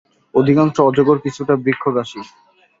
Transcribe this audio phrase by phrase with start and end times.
[0.33, 2.19] অধিকাংশ অজগর কিছুটা বৃক্ষবাসী।